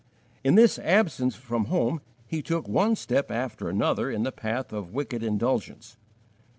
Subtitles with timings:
[0.43, 4.95] In this absence from home he took one step after another in the path of
[4.95, 5.95] wicked indulgence.